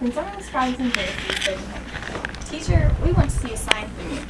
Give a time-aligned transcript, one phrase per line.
[0.00, 1.84] Then some of the scribes and Pharisees said to him,
[2.48, 4.22] Teacher, we want to see a sign from you.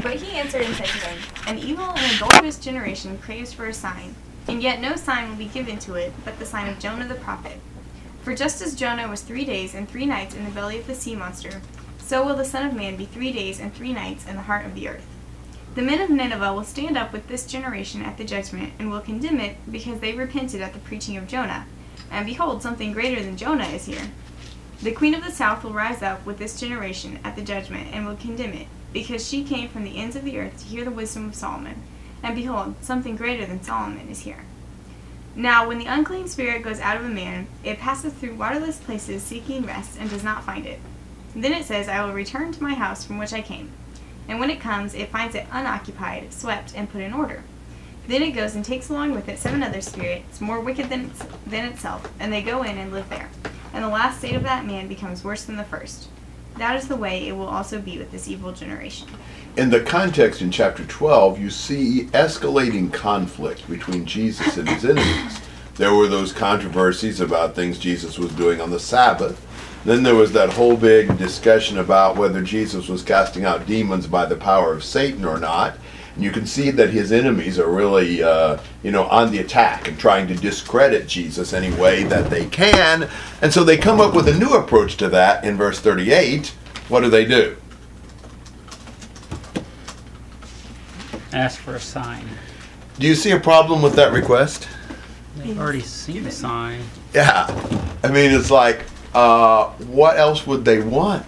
[0.00, 3.74] But he answered and said to them, An evil and adulterous generation craves for a
[3.74, 4.14] sign,
[4.46, 7.16] and yet no sign will be given to it but the sign of Jonah the
[7.16, 7.58] prophet.
[8.22, 10.94] For just as Jonah was three days and three nights in the belly of the
[10.94, 11.60] sea monster,
[11.98, 14.66] so will the Son of Man be three days and three nights in the heart
[14.66, 15.06] of the earth.
[15.74, 19.00] The men of Nineveh will stand up with this generation at the judgment, and will
[19.00, 21.66] condemn it, because they repented at the preaching of Jonah.
[22.10, 24.10] And behold, something greater than Jonah is here.
[24.82, 28.04] The queen of the south will rise up with this generation at the judgment, and
[28.04, 30.90] will condemn it, because she came from the ends of the earth to hear the
[30.90, 31.80] wisdom of Solomon.
[32.20, 34.44] And behold, something greater than Solomon is here.
[35.36, 39.22] Now, when the unclean spirit goes out of a man, it passes through waterless places
[39.22, 40.80] seeking rest, and does not find it.
[41.36, 43.70] Then it says, I will return to my house from which I came.
[44.26, 47.44] And when it comes, it finds it unoccupied, swept, and put in order.
[48.08, 51.12] Then it goes and takes along with it seven other spirits, more wicked than,
[51.46, 53.30] than itself, and they go in and live there.
[53.72, 56.08] And the last state of that man becomes worse than the first.
[56.58, 59.08] That is the way it will also be with this evil generation.
[59.56, 65.40] In the context in chapter 12, you see escalating conflict between Jesus and his enemies.
[65.76, 69.46] There were those controversies about things Jesus was doing on the Sabbath.
[69.84, 74.26] Then there was that whole big discussion about whether Jesus was casting out demons by
[74.26, 75.76] the power of Satan or not.
[76.14, 79.88] And you can see that his enemies are really, uh, you know, on the attack
[79.88, 83.08] and trying to discredit Jesus any way that they can.
[83.40, 86.48] And so they come up with a new approach to that in verse 38.
[86.88, 87.56] What do they do?
[91.32, 92.26] Ask for a sign.
[92.98, 94.68] Do you see a problem with that request?
[95.38, 96.82] They've already seen the sign.
[97.14, 97.46] Yeah.
[98.04, 101.24] I mean, it's like, uh, what else would they want?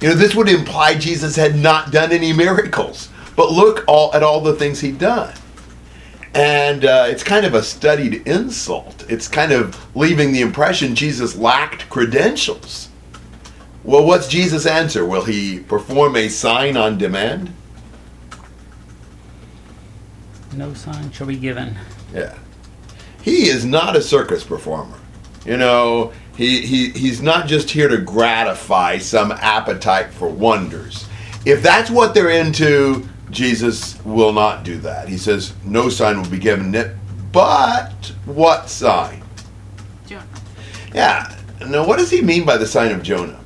[0.00, 3.08] You know, this would imply Jesus had not done any miracles.
[3.36, 5.34] But look all, at all the things he'd done.
[6.34, 9.04] And uh, it's kind of a studied insult.
[9.08, 12.88] It's kind of leaving the impression Jesus lacked credentials.
[13.84, 15.04] Well, what's Jesus' answer?
[15.04, 17.52] Will he perform a sign on demand?
[20.54, 21.76] No sign shall be given.
[22.12, 22.34] Yeah.
[23.22, 24.98] He is not a circus performer.
[25.44, 31.06] You know, he, he, he's not just here to gratify some appetite for wonders.
[31.44, 35.08] If that's what they're into, Jesus will not do that.
[35.08, 36.94] He says, no sign will be given it.
[37.32, 39.22] But what sign?
[40.06, 40.26] Jonah.
[40.94, 41.36] Yeah.
[41.66, 43.40] Now, what does he mean by the sign of Jonah?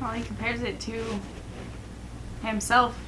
[0.00, 1.04] Well, he compares it to
[2.42, 2.98] himself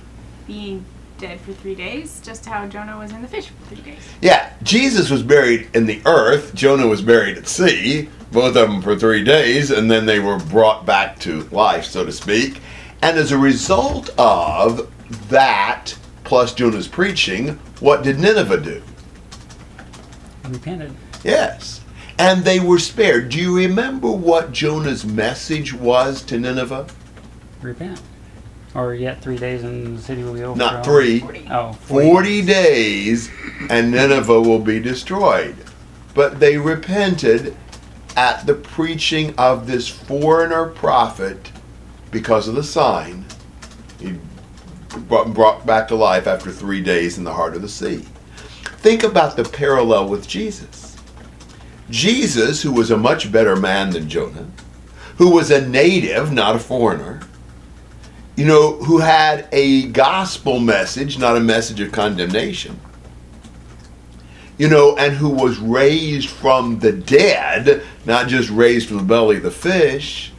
[0.47, 0.85] being
[1.19, 4.03] dead for three days, just how Jonah was in the fish for three days.
[4.21, 6.55] Yeah, Jesus was buried in the earth.
[6.55, 10.39] Jonah was buried at sea, both of them for three days, and then they were
[10.39, 12.61] brought back to life, so to speak.
[13.01, 14.91] And as a result of
[15.29, 18.83] that, plus Jonah's preaching, what did Nineveh do?
[20.49, 20.93] Repented.
[21.23, 21.81] Yes.
[22.19, 23.29] And they were spared.
[23.31, 26.87] Do you remember what Jonah's message was to Nineveh?
[27.63, 28.01] Repent.
[28.75, 30.59] Or yet three days and the city will be overthrown.
[30.59, 31.21] Not three.
[31.21, 31.47] Forty.
[31.51, 33.31] Oh, 40 days
[33.71, 35.57] and Nineveh will be destroyed.
[36.15, 37.57] But they repented
[38.17, 41.51] at the preaching of this foreigner prophet
[42.11, 43.25] because of the sign
[43.99, 44.19] he
[45.09, 48.05] brought, back to life after three days in the heart of the sea.
[48.79, 50.97] Think about the parallel with Jesus.
[51.91, 54.47] Jesus, who was a much better man than Jonah,
[55.17, 57.21] who was a native, not a foreigner,
[58.37, 62.79] you know, who had a gospel message, not a message of condemnation,
[64.59, 69.37] you know, and who was raised from the dead, not just raised from the belly
[69.37, 70.33] of the fish,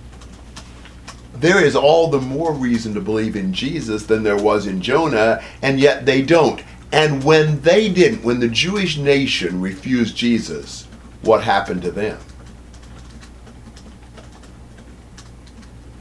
[1.36, 5.44] there is all the more reason to believe in Jesus than there was in Jonah,
[5.62, 6.64] and yet they don't.
[6.92, 10.88] And when they didn't, when the Jewish nation refused Jesus,
[11.22, 12.20] what happened to them?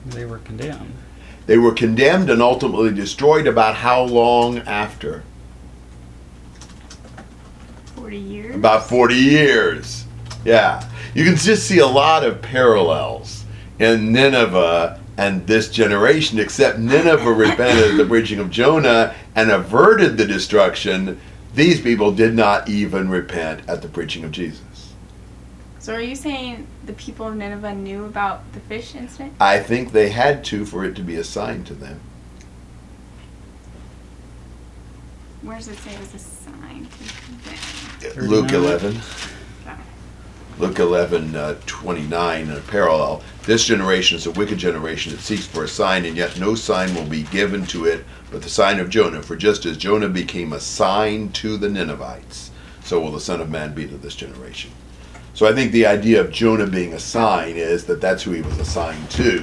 [0.06, 0.94] they were condemned.
[1.46, 5.24] They were condemned and ultimately destroyed about how long after?
[8.14, 8.54] Forty years.
[8.54, 10.04] About 40 years.
[10.44, 10.88] Yeah.
[11.14, 13.44] You can just see a lot of parallels
[13.80, 20.16] in Nineveh and this generation, except Nineveh repented at the preaching of Jonah and averted
[20.16, 21.20] the destruction.
[21.56, 24.92] These people did not even repent at the preaching of Jesus.
[25.80, 29.34] So are you saying the people of Nineveh knew about the fish incident?
[29.40, 32.00] I think they had to for it to be assigned to them.
[35.44, 38.30] Where does it say it was a sign to them?
[38.30, 38.64] Luke 39.
[38.64, 39.00] 11.
[40.58, 43.22] Luke 11, uh, 29, in a parallel.
[43.42, 46.94] This generation is a wicked generation that seeks for a sign, and yet no sign
[46.94, 49.22] will be given to it but the sign of Jonah.
[49.22, 52.50] For just as Jonah became a sign to the Ninevites,
[52.82, 54.70] so will the Son of Man be to this generation.
[55.34, 58.40] So I think the idea of Jonah being a sign is that that's who he
[58.40, 59.40] was assigned to,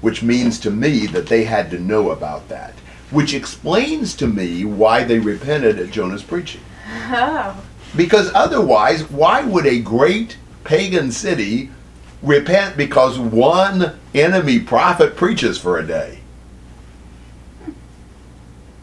[0.00, 2.74] which means to me that they had to know about that,
[3.10, 6.60] which explains to me why they repented at Jonah's preaching.
[6.86, 7.62] Oh.
[7.96, 11.70] Because otherwise, why would a great pagan city
[12.22, 16.20] repent because one enemy prophet preaches for a day?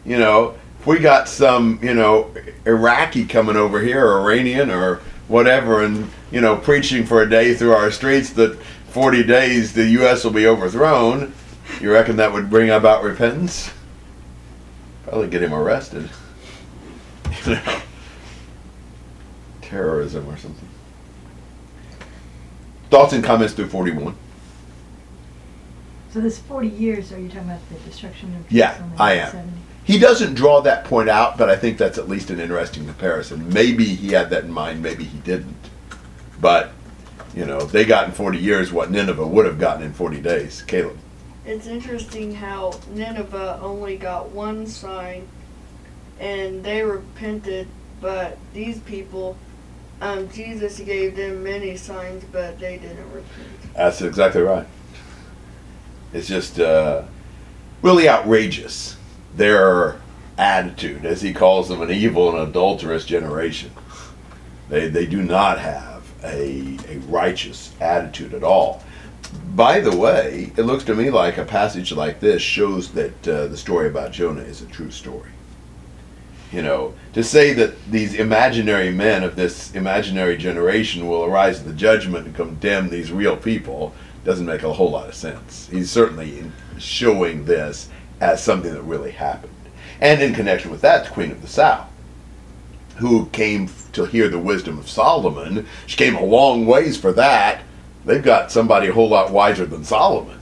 [0.04, 2.34] You know, if we got some, you know,
[2.66, 4.96] Iraqi coming over here, or Iranian, or
[5.26, 8.58] whatever, and, you know, preaching for a day through our streets that
[8.90, 10.24] 40 days the U.S.
[10.24, 11.34] will be overthrown,
[11.80, 13.70] you reckon that would bring about repentance?
[15.08, 16.08] Probably get him arrested.
[17.46, 17.80] You know?
[19.62, 20.68] terrorism or something.
[22.90, 24.14] Thoughts and comments through 41.
[26.10, 29.12] So this forty years, are you talking about the destruction of Yeah, Jerusalem in I
[29.14, 29.30] am.
[29.30, 29.52] 70?
[29.84, 33.48] He doesn't draw that point out, but I think that's at least an interesting comparison.
[33.52, 35.56] Maybe he had that in mind, maybe he didn't.
[36.40, 36.72] But,
[37.34, 40.62] you know, they got in 40 years what Nineveh would have gotten in 40 days.
[40.62, 40.98] Caleb.
[41.48, 45.26] It's interesting how Nineveh only got one sign
[46.20, 47.68] and they repented,
[48.02, 49.34] but these people,
[50.02, 53.48] um, Jesus gave them many signs, but they didn't repent.
[53.74, 54.66] That's exactly right.
[56.12, 57.04] It's just uh,
[57.80, 58.98] really outrageous.
[59.34, 60.02] Their
[60.36, 63.70] attitude, as he calls them, an evil and adulterous generation.
[64.68, 68.82] They, they do not have a, a righteous attitude at all.
[69.54, 73.46] By the way, it looks to me like a passage like this shows that uh,
[73.48, 75.30] the story about Jonah is a true story.
[76.52, 81.66] You know, to say that these imaginary men of this imaginary generation will arise at
[81.66, 83.92] the judgment and condemn these real people
[84.24, 85.68] doesn't make a whole lot of sense.
[85.70, 87.88] He's certainly showing this
[88.20, 89.52] as something that really happened.
[90.00, 91.88] And in connection with that, the Queen of the South,
[92.96, 97.62] who came to hear the wisdom of Solomon, she came a long ways for that.
[98.08, 100.38] They've got somebody a whole lot wiser than Solomon.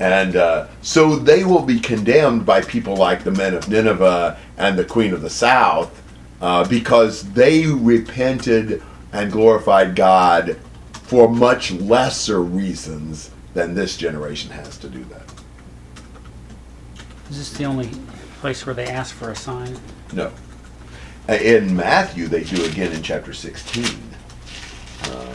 [0.00, 4.76] And uh, so they will be condemned by people like the men of Nineveh and
[4.76, 6.02] the Queen of the South
[6.40, 8.82] uh, because they repented
[9.12, 10.58] and glorified God
[10.92, 15.22] for much lesser reasons than this generation has to do that.
[17.30, 17.92] Is this the only
[18.40, 19.78] place where they ask for a sign?
[20.12, 20.32] No.
[21.28, 23.84] Uh, In Matthew, they do again in chapter 16.
[25.04, 25.28] Um,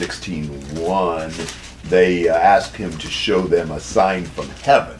[0.00, 4.98] 16.1, they uh, ask him to show them a sign from heaven.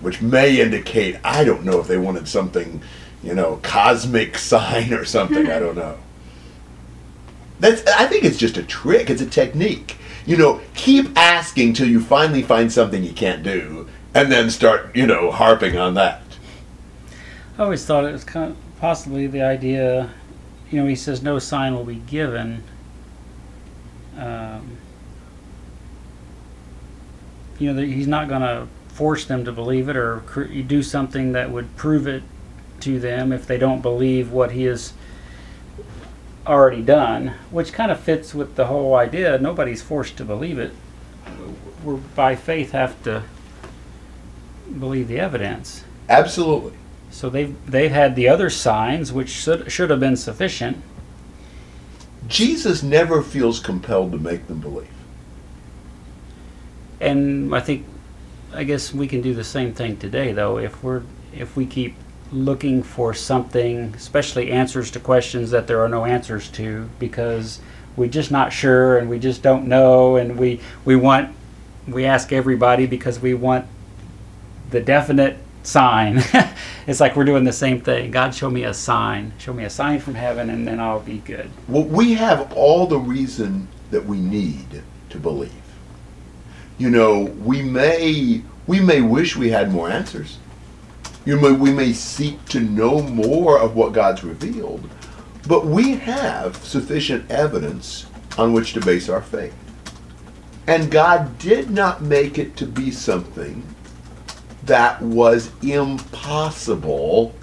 [0.00, 2.82] Which may indicate, I don't know if they wanted something,
[3.22, 5.98] you know, cosmic sign or something, I don't know.
[7.58, 9.96] That's, I think it's just a trick, it's a technique.
[10.24, 14.94] You know, keep asking till you finally find something you can't do, and then start,
[14.94, 16.22] you know, harping on that.
[17.58, 20.10] I always thought it was kind of possibly the idea,
[20.70, 22.62] you know, he says no sign will be given.
[24.18, 24.78] Um,
[27.58, 30.82] you know, that he's not going to force them to believe it or cr- do
[30.82, 32.22] something that would prove it
[32.80, 34.92] to them if they don't believe what he has
[36.46, 39.38] already done, which kind of fits with the whole idea.
[39.38, 40.72] Nobody's forced to believe it.
[41.82, 43.22] We're by faith have to
[44.78, 45.84] believe the evidence.
[46.08, 46.72] Absolutely.
[47.10, 50.78] So they've they've had the other signs, which should should have been sufficient.
[52.28, 54.88] Jesus never feels compelled to make them believe.
[57.00, 57.86] And I think,
[58.52, 60.58] I guess we can do the same thing today, though.
[60.58, 61.02] If we're
[61.32, 61.96] if we keep
[62.32, 67.60] looking for something, especially answers to questions that there are no answers to, because
[67.96, 71.34] we're just not sure and we just don't know, and we we want
[71.86, 73.66] we ask everybody because we want
[74.70, 76.22] the definite sign.
[76.86, 78.10] it's like we're doing the same thing.
[78.10, 79.32] God, show me a sign.
[79.38, 81.50] Show me a sign from heaven, and then I'll be good.
[81.68, 85.52] Well, we have all the reason that we need to believe.
[86.78, 90.38] You know, we may we may wish we had more answers.
[91.24, 94.88] You may, we may seek to know more of what God's revealed,
[95.46, 98.06] but we have sufficient evidence
[98.36, 99.54] on which to base our faith.
[100.66, 103.73] And God did not make it to be something
[104.66, 107.34] that was impossible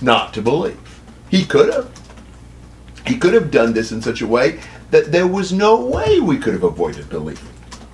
[0.00, 1.00] not to believe.
[1.30, 1.90] He could have.
[3.06, 6.38] He could have done this in such a way that there was no way we
[6.38, 7.48] could have avoided believing.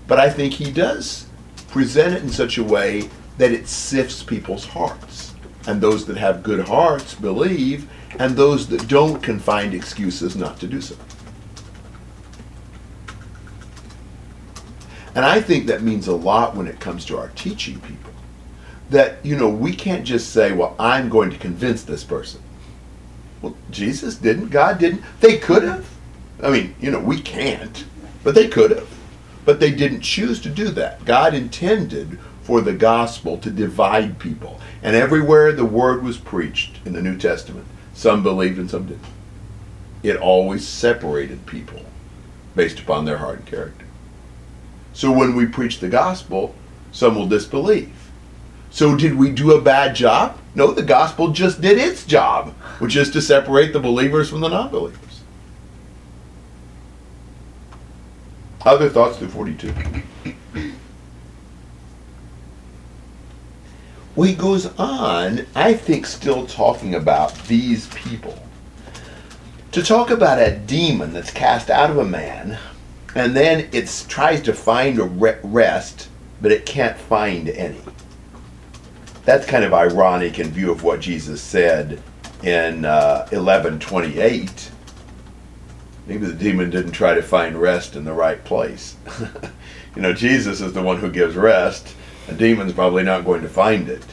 [0.06, 1.26] But I think he does
[1.68, 3.08] present it in such a way
[3.38, 5.34] that it sifts people's hearts.
[5.66, 10.58] And those that have good hearts believe, and those that don't can find excuses not
[10.61, 10.96] to do so.
[15.14, 18.12] And I think that means a lot when it comes to our teaching people.
[18.92, 22.42] That, you know, we can't just say, well, I'm going to convince this person.
[23.40, 24.50] Well, Jesus didn't.
[24.50, 25.02] God didn't.
[25.20, 25.88] They could have.
[26.42, 27.84] I mean, you know, we can't,
[28.22, 28.88] but they could have.
[29.44, 31.04] But they didn't choose to do that.
[31.04, 34.61] God intended for the gospel to divide people.
[34.82, 39.02] And everywhere the word was preached in the New Testament, some believed and some didn't.
[40.02, 41.82] It always separated people
[42.54, 43.87] based upon their heart and character.
[44.92, 46.54] So when we preach the gospel,
[46.90, 48.01] some will disbelieve.
[48.72, 50.38] So did we do a bad job?
[50.54, 54.48] No, the gospel just did its job, which is to separate the believers from the
[54.48, 55.20] non-believers.
[58.64, 59.74] Other thoughts through 42.
[64.16, 68.42] Well, he goes on, I think, still talking about these people.
[69.72, 72.58] To talk about a demon that's cast out of a man,
[73.14, 76.08] and then it tries to find a rest,
[76.40, 77.80] but it can't find any.
[79.24, 82.02] That's kind of ironic in view of what Jesus said
[82.42, 84.70] in uh, 1128.
[86.06, 88.96] Maybe the demon didn't try to find rest in the right place.
[89.96, 91.94] you know, Jesus is the one who gives rest.
[92.28, 94.04] A demon's probably not going to find it.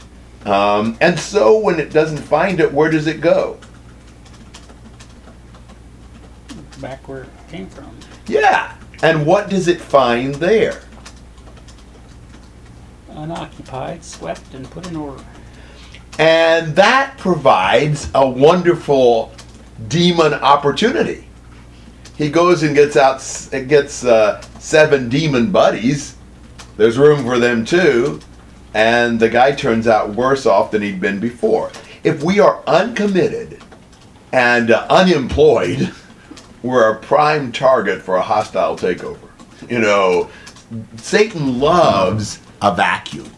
[0.46, 3.58] Um, and so when it doesn't find it, where does it go?
[6.80, 7.94] Back where it came from.
[8.26, 8.76] Yeah.
[9.02, 10.80] And what does it find there?
[13.20, 15.22] Unoccupied, swept, and put in order.
[16.18, 19.32] And that provides a wonderful
[19.88, 21.26] demon opportunity.
[22.16, 23.18] He goes and gets out,
[23.68, 26.16] gets uh, seven demon buddies.
[26.78, 28.20] There's room for them too.
[28.72, 31.70] And the guy turns out worse off than he'd been before.
[32.04, 33.62] If we are uncommitted
[34.32, 35.92] and uh, unemployed,
[36.62, 39.28] we're a prime target for a hostile takeover.
[39.68, 40.30] You know,
[40.96, 43.30] Satan loves a vacuum.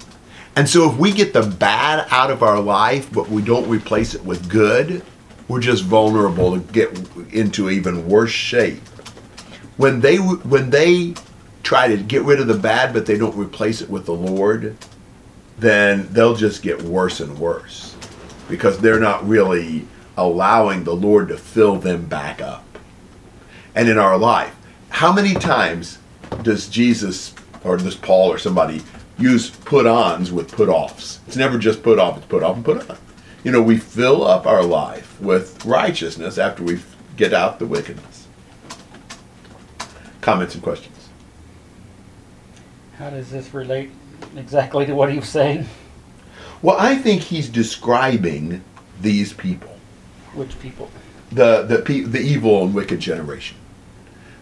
[0.55, 4.15] And so if we get the bad out of our life, but we don't replace
[4.15, 5.03] it with good,
[5.49, 6.91] we're just vulnerable to get
[7.33, 8.81] into even worse shape.
[9.77, 11.15] When they when they
[11.63, 14.77] try to get rid of the bad, but they don't replace it with the Lord,
[15.59, 17.97] then they'll just get worse and worse
[18.49, 19.87] because they're not really
[20.17, 22.65] allowing the Lord to fill them back up.
[23.75, 24.55] And in our life,
[24.91, 25.99] how many times
[26.43, 28.83] does Jesus or does Paul or somebody
[29.23, 31.21] use put ons with put offs?
[31.27, 32.99] It's never just put off, it's put off and put on.
[33.45, 36.81] You know, we fill up our life with righteousness after we
[37.17, 38.29] get out the wickedness.
[40.21, 41.09] Comments and questions?
[42.99, 43.91] How does this relate
[44.37, 45.67] exactly to what he was saying?
[46.61, 48.63] Well, I think he's describing
[49.01, 49.77] these people,
[50.35, 50.89] Which people?
[51.33, 53.57] the the pe- the evil and wicked generation.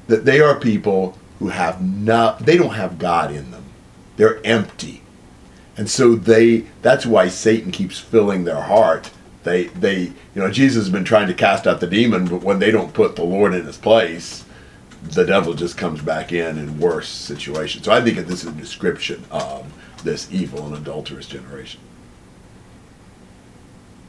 [0.09, 3.65] That they are people who have not they don't have God in them.
[4.21, 5.01] They're empty.
[5.79, 9.11] And so they that's why Satan keeps filling their heart.
[9.45, 12.59] They they you know Jesus has been trying to cast out the demon, but when
[12.59, 14.45] they don't put the Lord in his place,
[15.03, 17.87] the devil just comes back in in worse situations.
[17.87, 19.73] So I think that this is a description of
[20.05, 21.81] this evil and adulterous generation.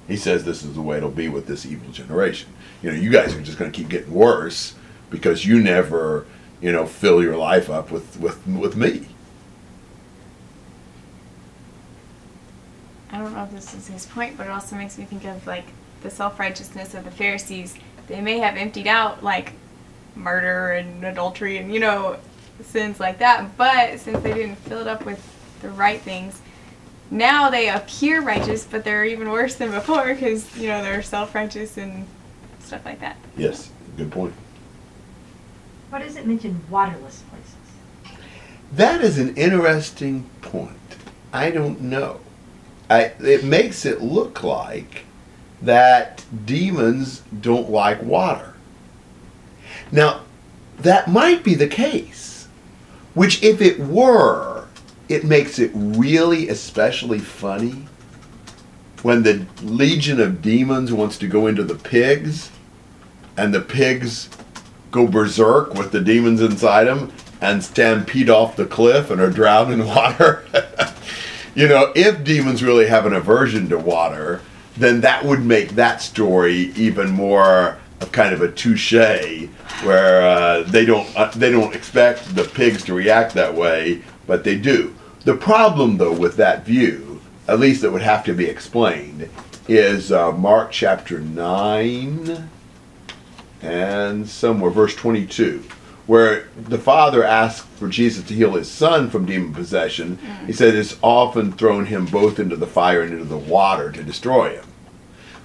[0.10, 2.50] He says this is the way it'll be with this evil generation.
[2.84, 4.75] You know, you guys are just going to keep getting worse
[5.10, 6.25] because you never,
[6.60, 9.08] you know, fill your life up with with with me.
[13.13, 15.45] I don't know if this is his point, but it also makes me think of
[15.47, 15.65] like
[16.01, 17.75] the self righteousness of the Pharisees.
[18.07, 19.53] They may have emptied out like
[20.15, 22.17] murder and adultery and you know
[22.61, 25.19] sins like that, but since they didn't fill it up with
[25.61, 26.41] the right things,
[27.09, 31.33] now they appear righteous, but they're even worse than before because you know they're self
[31.33, 32.05] righteous and
[32.59, 33.17] stuff like that.
[33.38, 34.33] Yes, good point.
[35.89, 37.55] Why does it mention waterless places?
[38.73, 40.77] That is an interesting point.
[41.33, 42.21] I don't know.
[42.91, 45.05] I, it makes it look like
[45.62, 48.53] that demons don't like water.
[49.93, 50.24] Now,
[50.77, 52.50] that might be the case,
[53.13, 54.65] which, if it were,
[55.07, 57.86] it makes it really especially funny
[59.03, 62.51] when the legion of demons wants to go into the pigs
[63.38, 64.29] and the pigs
[64.91, 69.71] go berserk with the demons inside them and stampede off the cliff and are drowned
[69.71, 70.45] in water.
[71.55, 74.41] you know, if demons really have an aversion to water,
[74.77, 78.93] then that would make that story even more of kind of a touche,
[79.84, 84.43] where uh, they don't uh, they don't expect the pigs to react that way, but
[84.43, 84.96] they do.
[85.24, 89.29] The problem, though, with that view, at least that would have to be explained,
[89.67, 92.50] is uh, Mark chapter nine
[93.62, 95.63] and somewhere verse twenty-two
[96.12, 100.75] where the father asked for Jesus to heal his son from demon possession, he said
[100.75, 104.65] it's often thrown him both into the fire and into the water to destroy him.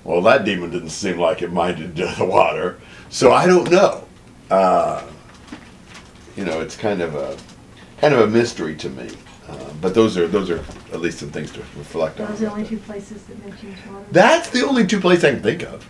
[0.02, 2.80] Well, that demon didn't seem like it minded the water.
[3.10, 4.08] So I don't know.
[4.50, 5.06] Uh,
[6.36, 7.36] you know, it's kind of a
[8.00, 9.10] kind of a mystery to me.
[9.48, 12.28] Uh, but those are those are at least some things to reflect on.
[12.28, 14.04] Those are the only two places that mention water.
[14.10, 15.86] That's the only two places I can think of.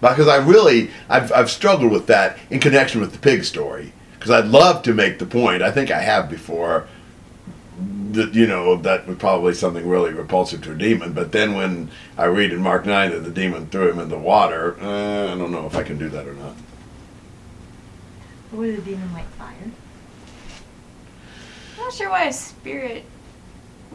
[0.00, 3.92] Because I really, I've, I've struggled with that in connection with the pig story.
[4.14, 6.86] Because I'd love to make the point, I think I have before,
[8.12, 11.12] that, you know, that was probably something really repulsive to a demon.
[11.12, 14.18] But then when I read in Mark 9 that the demon threw him in the
[14.18, 16.54] water, uh, I don't know if I can do that or not.
[18.50, 19.54] What is a demon like fire?
[21.76, 23.04] I'm not sure why a spirit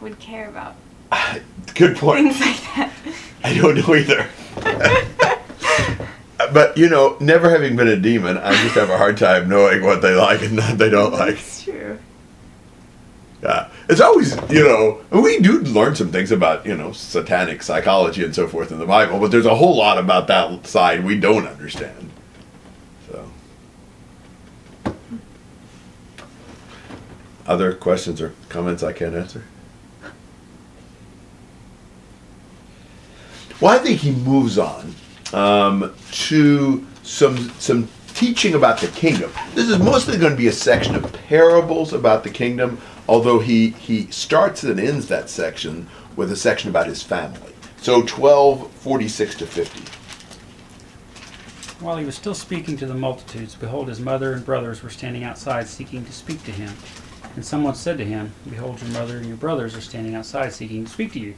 [0.00, 0.76] would care about
[1.74, 2.34] Good point.
[2.34, 2.92] things like that.
[3.42, 4.28] I don't know either.
[6.52, 9.82] but you know, never having been a demon, I just have a hard time knowing
[9.82, 11.34] what they like and what they don't like.
[11.34, 11.98] It's true.
[13.42, 18.22] Yeah, it's always you know we do learn some things about you know satanic psychology
[18.22, 21.18] and so forth in the Bible, but there's a whole lot about that side we
[21.18, 22.10] don't understand.
[23.10, 23.30] So,
[27.46, 29.44] other questions or comments I can't answer.
[33.58, 34.94] Well, I think he moves on
[35.32, 39.32] um, to some some teaching about the kingdom.
[39.54, 43.70] This is mostly going to be a section of parables about the kingdom, although he
[43.70, 47.52] he starts and ends that section with a section about his family.
[47.78, 49.84] So twelve forty six to fifty.
[51.82, 55.24] While he was still speaking to the multitudes, behold, his mother and brothers were standing
[55.24, 56.74] outside seeking to speak to him.
[57.36, 60.84] And someone said to him, Behold, your mother and your brothers are standing outside seeking
[60.84, 61.34] to speak to you.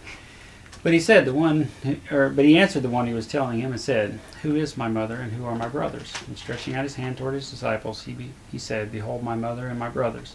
[0.83, 1.69] But he said, the one,
[2.11, 4.89] or but he answered the one he was telling him and said, Who is my
[4.89, 6.13] mother and who are my brothers?
[6.27, 9.69] And stretching out his hand toward his disciples, he, be, he said, Behold my mother
[9.69, 10.35] and my brothers.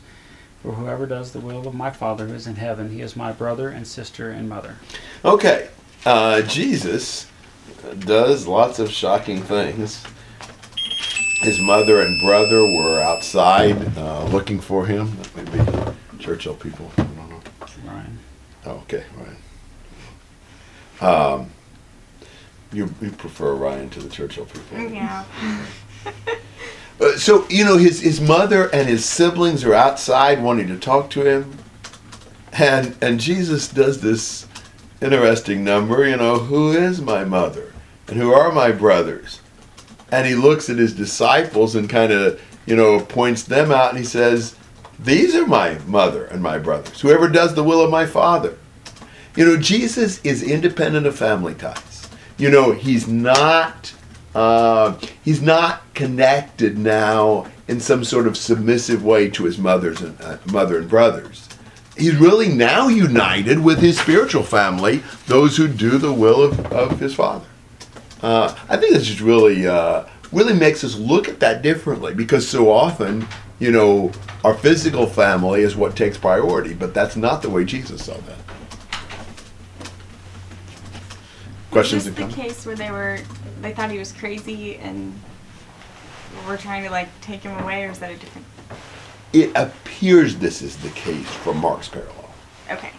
[0.63, 3.32] For whoever does the will of my Father who is in heaven, he is my
[3.32, 4.75] brother and sister and mother.
[5.25, 5.68] Okay,
[6.06, 7.30] uh, Jesus
[8.00, 10.04] does lots of shocking things.
[11.42, 15.16] His mother and brother were outside uh, looking for him.
[15.18, 16.90] That may be Churchill people.
[16.98, 17.42] I don't know.
[17.86, 18.20] Ryan.
[18.66, 19.38] Oh, okay, Ryan.
[21.01, 21.51] Um,
[22.72, 24.79] you, you prefer Ryan to the Churchill people.
[24.79, 25.25] Yeah.
[27.00, 31.12] Uh, so you know his his mother and his siblings are outside wanting to talk
[31.12, 31.55] to him,
[32.53, 34.48] and and Jesus does this
[35.00, 36.07] interesting number.
[36.07, 37.72] You know, who is my mother
[38.07, 39.42] and who are my brothers?
[40.12, 44.00] And he looks at his disciples and kind of you know points them out, and
[44.00, 44.55] he says,
[44.98, 47.00] "These are my mother and my brothers.
[47.01, 48.57] Whoever does the will of my Father."
[49.37, 52.09] You know, Jesus is independent of family ties.
[52.39, 53.93] You know, he's not
[54.33, 60.19] uh, he's not connected now in some sort of submissive way to his mother's and
[60.21, 61.47] uh, mother and brothers.
[61.95, 67.00] He's really now united with his spiritual family, those who do the will of, of
[67.00, 67.45] his father.
[68.23, 72.47] Uh, I think this just really uh, really makes us look at that differently because
[72.47, 73.27] so often,
[73.59, 74.11] you know,
[74.43, 78.47] our physical family is what takes priority, but that's not the way Jesus saw that.
[81.77, 82.35] Questions Was and this comments?
[82.35, 83.20] the case where they were
[83.61, 85.13] they thought he was crazy and
[86.48, 88.48] were trying to like take him away, or is that a different?
[89.33, 92.29] It appears this is the case for Mark's parallel.
[92.72, 92.92] Okay.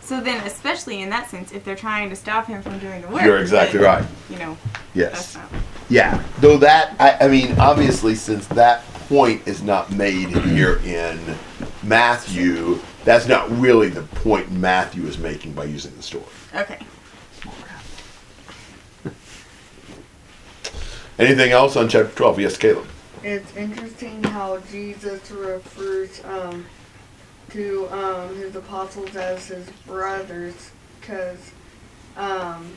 [0.00, 3.08] So then, especially in that sense, if they're trying to stop him from doing the
[3.08, 4.04] work, You're exactly then, right.
[4.28, 4.58] You know,
[4.94, 5.34] Yes.
[5.34, 5.62] that's not.
[5.88, 6.22] Yeah.
[6.40, 11.18] Though that, I, I mean, obviously, since that point is not made here in
[11.82, 16.24] Matthew, that's not really the point Matthew is making by using the story.
[16.54, 16.78] Okay.
[21.18, 22.40] Anything else on chapter 12?
[22.40, 22.86] Yes, Caleb.
[23.22, 26.66] It's interesting how Jesus refers um,
[27.50, 31.52] to um, his apostles as his brothers because
[32.16, 32.76] um,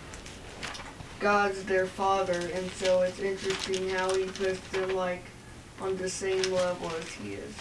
[1.19, 5.23] God's their father, and so it's interesting how he puts them like
[5.81, 7.55] on the same level as he is.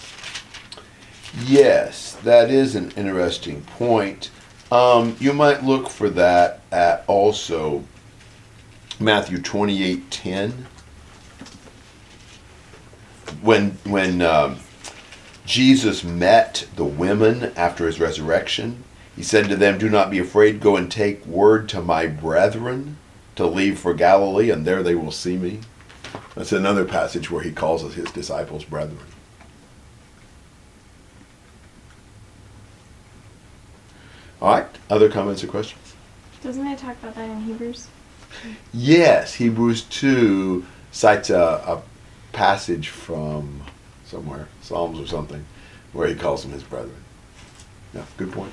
[1.47, 4.31] Yes, that is an interesting point.
[4.71, 7.83] Um, you might look for that at also
[8.99, 10.67] Matthew twenty-eight ten.
[13.43, 14.59] When when um,
[15.45, 20.61] Jesus met the women after his resurrection, he said to them, "Do not be afraid.
[20.61, 22.97] Go and take word to my brethren
[23.35, 25.61] to leave for Galilee, and there they will see me."
[26.35, 28.99] That's another passage where he calls us his disciples brethren.
[34.41, 34.67] All right.
[34.89, 35.95] Other comments or questions?
[36.43, 37.89] Doesn't it talk about that in Hebrews?
[38.73, 41.83] Yes, Hebrews 2 cites a, a
[42.33, 43.63] passage from
[44.05, 45.45] somewhere, Psalms or something,
[45.93, 47.03] where he calls them his brethren.
[47.95, 48.53] Yeah, good point.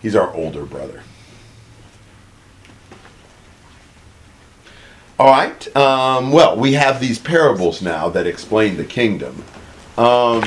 [0.00, 1.02] He's our older brother.
[5.18, 5.76] All right.
[5.76, 9.44] Um, well, we have these parables now that explain the kingdom.
[9.96, 10.42] Um,